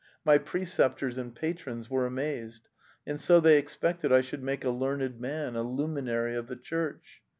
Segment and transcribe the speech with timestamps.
[0.25, 2.67] My preceptors and patrons were amazed,
[3.05, 7.21] and so they expected I should make a learned man, a luminary of the Church.